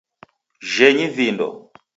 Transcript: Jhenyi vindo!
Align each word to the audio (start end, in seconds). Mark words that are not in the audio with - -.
Jhenyi 0.73 1.07
vindo! 1.17 1.47